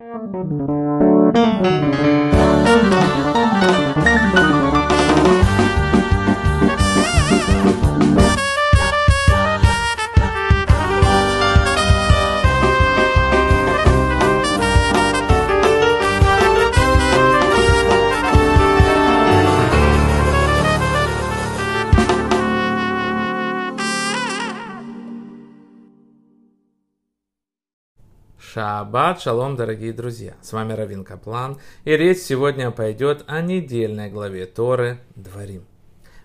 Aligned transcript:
Thank 0.00 0.34
you. 4.06 4.09
Шаббат 28.60 29.22
шалом, 29.22 29.56
дорогие 29.56 29.94
друзья! 29.94 30.34
С 30.42 30.52
вами 30.52 30.74
Равин 30.74 31.02
Каплан, 31.02 31.56
и 31.84 31.96
речь 31.96 32.18
сегодня 32.18 32.70
пойдет 32.70 33.24
о 33.26 33.40
недельной 33.40 34.10
главе 34.10 34.44
Торы 34.44 35.00
Дворим. 35.16 35.64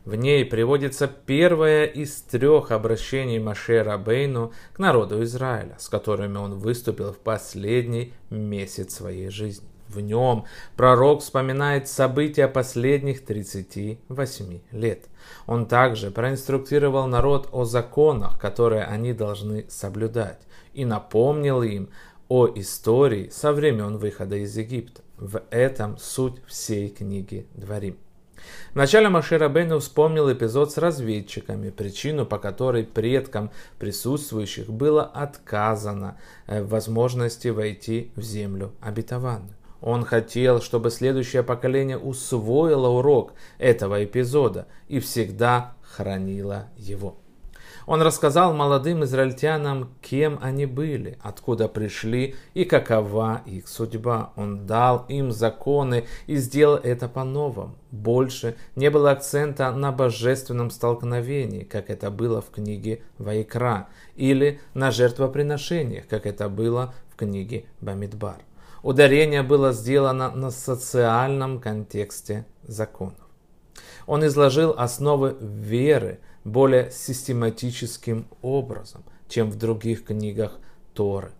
В 0.03 0.15
ней 0.15 0.43
приводится 0.43 1.07
первое 1.07 1.85
из 1.85 2.21
трех 2.23 2.71
обращений 2.71 3.39
Маше 3.39 3.81
Рабейну 3.81 4.51
к 4.73 4.79
народу 4.79 5.23
Израиля, 5.23 5.77
с 5.79 5.87
которыми 5.87 6.37
он 6.37 6.55
выступил 6.55 7.13
в 7.13 7.19
последний 7.19 8.11
месяц 8.29 8.95
своей 8.95 9.29
жизни. 9.29 9.69
В 9.87 10.01
нем 10.01 10.43
пророк 10.75 11.21
вспоминает 11.21 11.87
события 11.87 12.49
последних 12.49 13.23
38 13.23 14.59
лет. 14.73 15.05
Он 15.47 15.67
также 15.67 16.11
проинструктировал 16.11 17.07
народ 17.07 17.47
о 17.53 17.63
законах, 17.63 18.37
которые 18.37 18.83
они 18.83 19.13
должны 19.13 19.65
соблюдать, 19.69 20.41
и 20.73 20.83
напомнил 20.83 21.63
им 21.63 21.89
о 22.27 22.47
истории 22.55 23.29
со 23.29 23.51
времен 23.51 23.97
выхода 23.97 24.35
из 24.37 24.57
Египта. 24.57 25.01
В 25.17 25.41
этом 25.49 25.97
суть 25.97 26.41
всей 26.47 26.89
книги 26.89 27.47
Дворим. 27.53 27.97
Вначале 28.73 29.09
Машир 29.09 29.47
Бейну 29.49 29.79
вспомнил 29.79 30.31
эпизод 30.31 30.71
с 30.71 30.77
разведчиками, 30.77 31.69
причину, 31.69 32.25
по 32.25 32.37
которой 32.37 32.83
предкам 32.83 33.51
присутствующих 33.79 34.69
было 34.69 35.03
отказано 35.03 36.17
э, 36.47 36.61
в 36.61 36.69
возможности 36.69 37.47
войти 37.47 38.11
в 38.15 38.21
землю 38.21 38.73
обетованную. 38.81 39.55
Он 39.81 40.03
хотел, 40.03 40.61
чтобы 40.61 40.89
следующее 40.89 41.43
поколение 41.43 41.97
усвоило 41.97 42.87
урок 42.87 43.33
этого 43.57 44.03
эпизода 44.03 44.67
и 44.87 44.99
всегда 44.99 45.75
хранило 45.81 46.67
его. 46.75 47.17
Он 47.85 48.01
рассказал 48.01 48.53
молодым 48.53 49.03
израильтянам, 49.03 49.91
кем 50.01 50.39
они 50.41 50.65
были, 50.65 51.17
откуда 51.21 51.67
пришли 51.67 52.35
и 52.53 52.65
какова 52.65 53.41
их 53.45 53.67
судьба. 53.67 54.31
Он 54.35 54.65
дал 54.65 55.05
им 55.07 55.31
законы 55.31 56.05
и 56.25 56.37
сделал 56.37 56.77
это 56.77 57.07
по-новому. 57.07 57.75
Больше 57.91 58.55
не 58.75 58.89
было 58.89 59.11
акцента 59.11 59.71
на 59.71 59.91
божественном 59.91 60.71
столкновении, 60.71 61.63
как 61.63 61.89
это 61.89 62.09
было 62.09 62.41
в 62.41 62.49
книге 62.49 63.01
Вайкра, 63.19 63.87
или 64.15 64.59
на 64.73 64.91
жертвоприношениях, 64.91 66.07
как 66.07 66.25
это 66.25 66.49
было 66.49 66.93
в 67.11 67.15
книге 67.15 67.65
Бамидбар. 67.81 68.37
Ударение 68.81 69.43
было 69.43 69.73
сделано 69.73 70.31
на 70.31 70.51
социальном 70.51 71.59
контексте 71.59 72.45
законов. 72.63 73.19
Он 74.07 74.25
изложил 74.25 74.73
основы 74.77 75.35
веры– 75.39 76.19
более 76.45 76.91
систематическим 76.91 78.27
образом, 78.41 79.03
чем 79.27 79.51
в 79.51 79.57
других 79.57 80.05
книгах 80.05 80.59
Торы. 80.93 81.31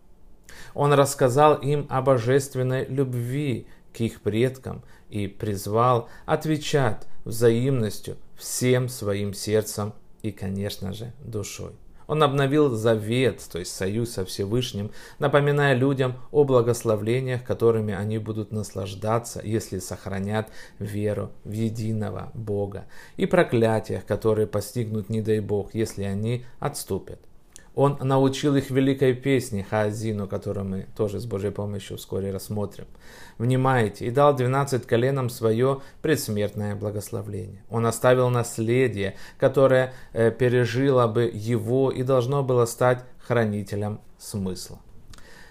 Он 0.73 0.92
рассказал 0.92 1.56
им 1.56 1.86
о 1.89 2.02
божественной 2.02 2.86
любви 2.86 3.67
к 3.94 4.02
их 4.02 4.22
предкам 4.22 4.84
и 5.09 5.28
призвал 5.28 6.09
отвечать 6.25 7.08
взаимностью 7.23 8.17
всем 8.36 8.89
своим 8.89 9.34
сердцем 9.34 9.94
и, 10.22 10.31
конечно 10.31 10.91
же, 10.91 11.13
душой. 11.24 11.72
Он 12.08 12.24
обновил 12.24 12.70
завет, 12.70 13.42
то 13.52 13.60
есть 13.60 13.76
союз 13.76 14.12
со 14.12 14.26
Всевышним, 14.26 14.92
напоминая 15.20 15.74
людям 15.74 16.16
о 16.32 16.44
благословлениях, 16.44 17.44
которыми 17.44 17.94
они 17.94 18.18
будут 18.18 18.52
наслаждаться, 18.52 19.42
если 19.44 19.80
сохранят 19.80 20.50
веру 20.80 21.32
в 21.44 21.52
единого 21.52 22.32
Бога, 22.34 22.86
и 23.18 23.26
проклятиях, 23.26 24.06
которые 24.06 24.48
постигнут, 24.48 25.10
не 25.10 25.22
дай 25.22 25.40
Бог, 25.40 25.74
если 25.74 26.04
они 26.04 26.46
отступят. 26.60 27.20
Он 27.75 27.97
научил 28.00 28.56
их 28.56 28.72
великой 28.72 29.13
песне 29.13 29.66
Хаазину, 29.69 30.28
которую 30.28 30.66
мы 30.66 30.88
тоже 30.96 31.19
с 31.19 31.25
Божьей 31.25 31.52
помощью 31.52 31.97
вскоре 31.97 32.31
рассмотрим. 32.31 32.86
Внимайте, 33.38 34.06
и 34.06 34.12
дал 34.12 34.34
двенадцать 34.34 34.88
коленам 34.88 35.30
свое 35.30 35.81
предсмертное 36.02 36.75
благословление. 36.75 37.63
Он 37.69 37.86
оставил 37.86 38.30
наследие, 38.30 39.16
которое 39.38 39.94
э, 40.13 40.31
пережило 40.31 41.08
бы 41.08 41.30
его 41.34 41.91
и 41.91 42.03
должно 42.03 42.44
было 42.44 42.66
стать 42.66 43.03
хранителем 43.19 44.00
смысла. 44.18 44.80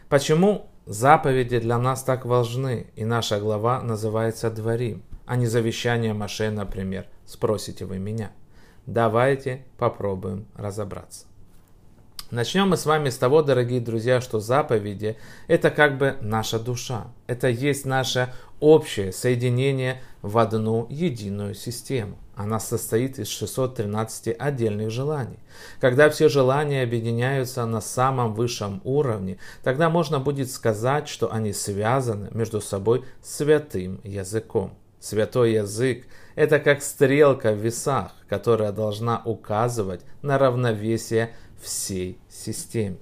Почему 0.08 0.70
заповеди 0.86 1.58
для 1.60 1.78
нас 1.78 2.02
так 2.02 2.24
важны, 2.24 2.86
и 2.96 3.04
наша 3.04 3.38
глава 3.38 3.82
называется 3.82 4.50
«Дворим», 4.50 5.02
а 5.26 5.36
не 5.36 5.46
завещание 5.46 6.14
Маше, 6.14 6.50
например, 6.50 7.06
спросите 7.26 7.84
вы 7.84 7.98
меня. 7.98 8.32
Давайте 8.86 9.64
попробуем 9.76 10.46
разобраться. 10.54 11.26
Начнем 12.34 12.70
мы 12.70 12.76
с 12.76 12.84
вами 12.84 13.10
с 13.10 13.16
того, 13.16 13.42
дорогие 13.42 13.80
друзья, 13.80 14.20
что 14.20 14.40
заповеди– 14.40 15.16
это 15.46 15.70
как 15.70 15.98
бы 15.98 16.16
наша 16.20 16.58
душа. 16.58 17.06
Это 17.28 17.46
есть 17.46 17.84
наше 17.84 18.32
общее 18.58 19.12
соединение 19.12 20.02
в 20.20 20.36
одну 20.38 20.88
единую 20.90 21.54
систему. 21.54 22.18
Она 22.34 22.58
состоит 22.58 23.20
из 23.20 23.28
613 23.28 24.34
отдельных 24.36 24.90
желаний. 24.90 25.38
Когда 25.78 26.10
все 26.10 26.28
желания 26.28 26.82
объединяются 26.82 27.64
на 27.66 27.80
самом 27.80 28.34
высшем 28.34 28.80
уровне, 28.82 29.38
тогда 29.62 29.88
можно 29.88 30.18
будет 30.18 30.50
сказать, 30.50 31.06
что 31.06 31.32
они 31.32 31.52
связаны 31.52 32.30
между 32.32 32.60
собой 32.60 33.04
святым 33.22 34.00
языком. 34.02 34.76
Святой 34.98 35.52
язык– 35.52 36.06
это 36.34 36.58
как 36.58 36.82
стрелка 36.82 37.52
в 37.52 37.58
весах, 37.58 38.12
которая 38.28 38.72
должна 38.72 39.22
указывать 39.24 40.00
на 40.22 40.38
равновесие 40.38 41.30
всей 41.64 42.18
системе. 42.28 42.98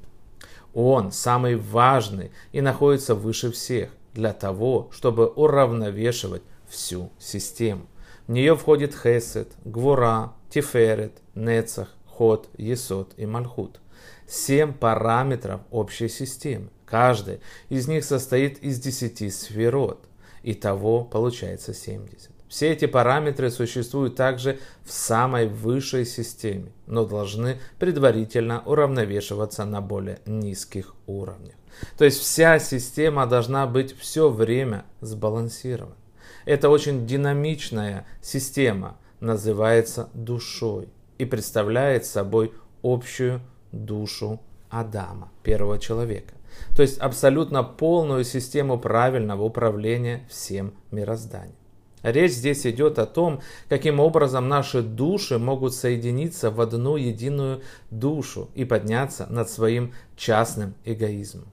Он 0.73 1.13
самый 1.13 1.57
важный 1.57 2.31
и 2.53 2.61
находится 2.61 3.15
выше 3.15 3.51
всех 3.51 3.91
для 4.15 4.33
того, 4.33 4.89
чтобы 4.93 5.27
уравновешивать 5.27 6.43
всю 6.69 7.11
систему. 7.19 7.87
В 8.27 8.33
нее 8.33 8.57
входит 8.57 8.95
Хесед, 8.95 9.53
Гвура, 9.65 10.33
Тиферет, 10.49 11.13
Нецах, 11.35 11.89
Ход, 12.07 12.49
Есот 12.57 13.13
и 13.17 13.27
Мальхут. 13.27 13.81
Семь 14.27 14.73
параметров 14.73 15.61
общей 15.71 16.09
системы. 16.09 16.69
Каждый 16.87 17.41
из 17.69 17.89
них 17.89 18.05
состоит 18.05 18.59
из 18.63 18.79
десяти 18.79 19.31
сферот. 19.31 20.07
Итого 20.43 21.05
получается 21.05 21.75
70. 21.75 22.32
Все 22.53 22.71
эти 22.71 22.85
параметры 22.85 23.51
существуют 23.51 24.15
также 24.15 24.59
в 24.85 24.93
самой 24.93 25.49
высшей 25.49 26.05
системе, 26.05 26.71
но 26.87 27.07
должны 27.07 27.59
предварительно 27.79 28.63
уравновешиваться 28.67 29.65
на 29.65 29.81
более 29.81 30.19
низких 30.27 30.95
уровнях. 31.07 31.55
То 31.97 32.05
есть 32.05 32.21
вся 32.21 32.59
система 32.59 33.27
должна 33.27 33.67
быть 33.67 33.99
все 33.99 34.29
время 34.29 34.85
сбалансирована. 35.01 35.97
Это 36.45 36.69
очень 36.69 37.07
динамичная 37.07 38.07
система, 38.21 38.99
называется 39.21 40.11
душой 40.13 40.91
и 41.17 41.25
представляет 41.25 42.05
собой 42.05 42.53
общую 42.83 43.41
душу 43.73 44.43
Адама, 44.69 45.33
первого 45.43 45.79
человека. 45.79 46.35
То 46.77 46.83
есть 46.83 46.99
абсолютно 46.99 47.63
полную 47.63 48.25
систему 48.25 48.79
правильного 48.79 49.43
управления 49.43 50.29
всем 50.29 50.75
мирозданием. 50.91 51.57
Речь 52.03 52.33
здесь 52.33 52.67
идет 52.67 52.99
о 52.99 53.07
том, 53.07 53.41
каким 53.69 54.01
образом 54.01 54.49
наши 54.49 54.83
души 54.83 55.39
могут 55.39 55.75
соединиться 55.75 56.51
в 56.51 56.61
одну 56.61 56.97
единую 56.97 57.63
душу 57.91 58.51
и 58.55 58.65
подняться 58.65 59.27
над 59.31 59.49
своим 59.49 59.95
частным 60.17 60.75
эгоизмом. 60.85 61.47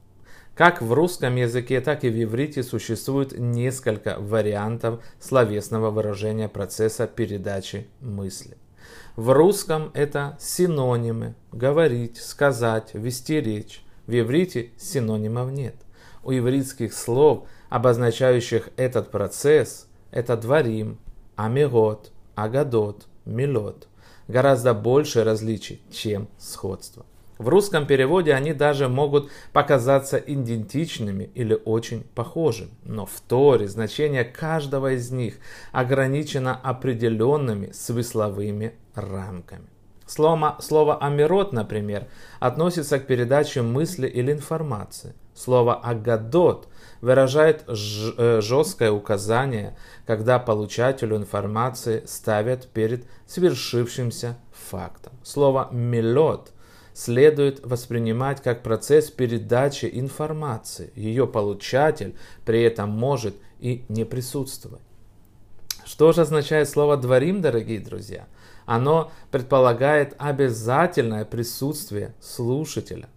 Как 0.55 0.81
в 0.81 0.91
русском 0.91 1.35
языке, 1.35 1.79
так 1.79 2.03
и 2.03 2.09
в 2.09 2.21
иврите 2.23 2.63
существует 2.63 3.37
несколько 3.37 4.17
вариантов 4.19 5.01
словесного 5.19 5.89
выражения 5.89 6.49
процесса 6.49 7.07
передачи 7.07 7.87
мысли. 8.01 8.57
В 9.15 9.31
русском 9.31 9.91
это 9.93 10.37
синонимы– 10.39 11.35
говорить, 11.53 12.17
сказать, 12.17 12.89
вести 12.93 13.39
речь. 13.39 13.83
В 14.07 14.19
иврите 14.19 14.71
синонимов 14.77 15.51
нет. 15.51 15.75
У 16.23 16.33
ивритских 16.33 16.93
слов, 16.93 17.47
обозначающих 17.69 18.69
этот 18.75 19.11
процесс– 19.11 19.85
это 20.11 20.37
дворим, 20.37 20.99
амирот, 21.35 22.11
агадот, 22.35 23.07
милот. 23.25 23.87
Гораздо 24.27 24.73
больше 24.73 25.23
различий, 25.23 25.81
чем 25.91 26.27
сходство. 26.37 27.05
В 27.39 27.47
русском 27.47 27.87
переводе 27.87 28.33
они 28.33 28.53
даже 28.53 28.89
могут 28.89 29.31
показаться 29.53 30.17
идентичными 30.17 31.29
или 31.35 31.57
очень 31.65 32.03
похожими, 32.13 32.71
но 32.83 33.05
в 33.05 33.21
Торе 33.21 33.67
значение 33.69 34.25
каждого 34.25 34.91
из 34.91 35.09
них 35.09 35.35
ограничено 35.71 36.53
определенными 36.53 37.71
смысловыми 37.71 38.73
рамками. 38.93 39.69
Слово, 40.05 40.57
слово 40.59 40.97
«амирот», 40.97 41.53
например, 41.53 42.07
относится 42.41 42.99
к 42.99 43.07
передаче 43.07 43.61
мысли 43.61 44.07
или 44.07 44.33
информации. 44.33 45.13
Слово 45.39 45.75
«агадот» 45.75 46.67
выражает 46.99 47.63
э, 47.65 48.41
жесткое 48.41 48.91
указание, 48.91 49.77
когда 50.05 50.37
получателю 50.37 51.15
информации 51.15 52.03
ставят 52.05 52.67
перед 52.67 53.05
свершившимся 53.25 54.37
фактом. 54.51 55.13
Слово 55.23 55.69
«мелот» 55.71 56.51
следует 56.93 57.65
воспринимать 57.65 58.43
как 58.43 58.63
процесс 58.63 59.09
передачи 59.09 59.89
информации. 59.89 60.91
Ее 60.93 61.25
получатель 61.25 62.17
при 62.43 62.61
этом 62.63 62.89
может 62.89 63.35
и 63.61 63.85
не 63.87 64.03
присутствовать. 64.03 64.81
Что 65.85 66.11
же 66.11 66.23
означает 66.23 66.67
слово 66.67 66.97
«дворим», 66.97 67.41
дорогие 67.41 67.79
друзья? 67.79 68.27
Оно 68.65 69.09
предполагает 69.31 70.15
обязательное 70.17 71.23
присутствие 71.23 72.13
слушателя, 72.19 73.07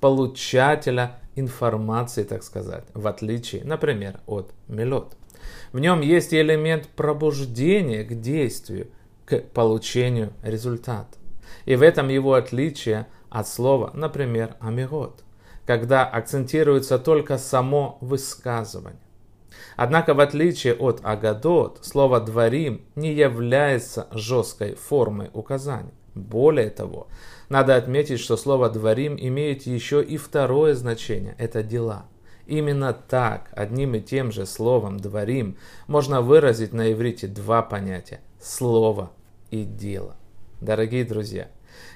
получателя 0.00 1.18
информации, 1.36 2.24
так 2.24 2.42
сказать, 2.42 2.84
в 2.94 3.06
отличие, 3.06 3.64
например, 3.64 4.20
от 4.26 4.52
мелот. 4.68 5.16
В 5.72 5.78
нем 5.78 6.00
есть 6.00 6.34
элемент 6.34 6.88
пробуждения 6.88 8.02
к 8.04 8.20
действию, 8.20 8.88
к 9.24 9.40
получению 9.40 10.32
результата. 10.42 11.18
И 11.64 11.76
в 11.76 11.82
этом 11.82 12.08
его 12.08 12.34
отличие 12.34 13.06
от 13.28 13.46
слова, 13.46 13.90
например, 13.94 14.56
амирот, 14.60 15.22
когда 15.66 16.04
акцентируется 16.06 16.98
только 16.98 17.38
само 17.38 17.98
высказывание. 18.00 19.00
Однако, 19.76 20.14
в 20.14 20.20
отличие 20.20 20.74
от 20.74 21.00
агадот, 21.02 21.80
слово 21.82 22.20
«дворим» 22.20 22.82
не 22.94 23.12
является 23.12 24.06
жесткой 24.10 24.74
формой 24.74 25.30
указания. 25.32 25.92
Более 26.16 26.70
того, 26.70 27.08
надо 27.50 27.76
отметить, 27.76 28.20
что 28.20 28.38
слово 28.38 28.70
«дворим» 28.70 29.16
имеет 29.20 29.66
еще 29.66 30.02
и 30.02 30.16
второе 30.16 30.74
значение– 30.74 31.34
это 31.38 31.62
дела. 31.62 32.06
Именно 32.46 32.94
так, 32.94 33.50
одним 33.52 33.96
и 33.96 34.00
тем 34.00 34.32
же 34.32 34.46
словом 34.46 34.98
«дворим» 34.98 35.58
можно 35.86 36.22
выразить 36.22 36.72
на 36.72 36.90
иврите 36.90 37.26
два 37.26 37.60
понятия– 37.60 38.20
слово 38.40 39.10
и 39.50 39.64
дело. 39.64 40.16
Дорогие 40.62 41.04
друзья, 41.04 41.50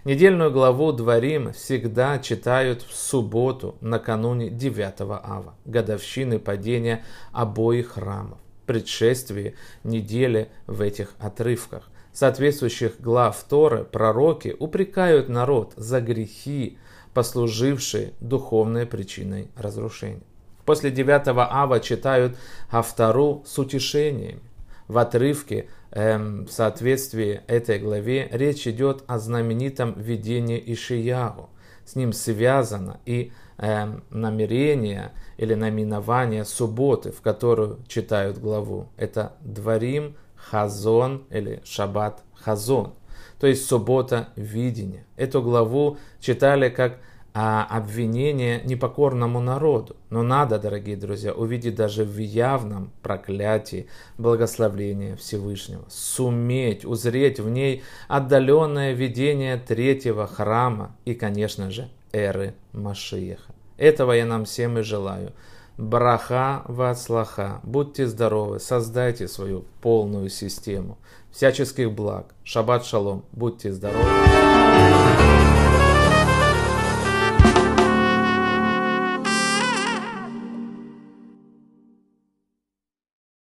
Недельную 0.04 0.50
главу 0.50 0.92
Дворим 0.92 1.54
всегда 1.54 2.18
читают 2.18 2.82
в 2.82 2.94
субботу 2.94 3.76
накануне 3.80 4.50
9 4.50 5.00
ава, 5.00 5.54
годовщины 5.64 6.38
падения 6.38 7.04
обоих 7.32 7.92
храмов, 7.92 8.38
предшествии 8.70 9.56
недели 9.82 10.48
в 10.68 10.80
этих 10.80 11.14
отрывках. 11.18 11.90
Соответствующих 12.12 13.00
глав 13.00 13.36
Торы 13.48 13.82
пророки 13.82 14.54
упрекают 14.56 15.28
народ 15.28 15.72
за 15.74 16.00
грехи, 16.00 16.78
послужившие 17.12 18.12
духовной 18.20 18.86
причиной 18.86 19.48
разрушения. 19.56 20.22
После 20.64 20.92
9 20.92 21.22
ава 21.36 21.80
читают 21.80 22.36
Автору 22.70 23.42
с 23.44 23.58
утешениями. 23.58 24.38
В 24.86 24.98
отрывке 24.98 25.66
эм, 25.90 26.46
в 26.46 26.52
соответствии 26.52 27.40
этой 27.48 27.80
главе 27.80 28.28
речь 28.30 28.68
идет 28.68 29.02
о 29.08 29.18
знаменитом 29.18 30.00
видении 30.00 30.62
Ишиягу. 30.64 31.50
С 31.90 31.96
ним 31.96 32.12
связано 32.12 33.00
и 33.04 33.32
эм, 33.58 34.04
намерение 34.10 35.10
или 35.38 35.54
наименование 35.54 36.44
субботы, 36.44 37.10
в 37.10 37.20
которую 37.20 37.80
читают 37.88 38.38
главу. 38.38 38.86
Это 38.96 39.32
Дворим 39.40 40.14
Хазон 40.36 41.24
или 41.30 41.60
Шаббат 41.64 42.22
Хазон. 42.32 42.94
То 43.40 43.48
есть 43.48 43.66
суббота 43.66 44.28
видения. 44.36 45.04
Эту 45.16 45.42
главу 45.42 45.98
читали 46.20 46.68
как 46.68 47.00
а, 47.42 47.64
обвинение 47.70 48.60
непокорному 48.64 49.40
народу. 49.40 49.96
Но 50.10 50.22
надо, 50.22 50.58
дорогие 50.58 50.94
друзья, 50.94 51.32
увидеть 51.32 51.74
даже 51.74 52.04
в 52.04 52.18
явном 52.18 52.90
проклятии 53.02 53.88
благословления 54.18 55.16
Всевышнего, 55.16 55.86
суметь 55.88 56.84
узреть 56.84 57.40
в 57.40 57.48
ней 57.48 57.82
отдаленное 58.08 58.92
видение 58.92 59.56
третьего 59.56 60.26
храма 60.26 60.94
и, 61.06 61.14
конечно 61.14 61.70
же, 61.70 61.88
эры 62.12 62.52
Машиеха. 62.74 63.54
Этого 63.78 64.12
я 64.12 64.26
нам 64.26 64.44
всем 64.44 64.76
и 64.78 64.82
желаю. 64.82 65.32
Браха 65.78 66.62
вацлаха. 66.66 67.60
Будьте 67.62 68.06
здоровы, 68.06 68.60
создайте 68.60 69.28
свою 69.28 69.64
полную 69.80 70.28
систему 70.28 70.98
всяческих 71.32 71.90
благ. 71.90 72.34
Шаббат 72.44 72.84
шалом. 72.84 73.24
Будьте 73.32 73.72
здоровы. 73.72 74.04